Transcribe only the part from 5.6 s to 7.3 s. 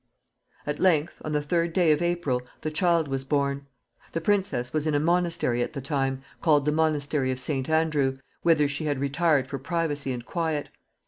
at the time, called the monastery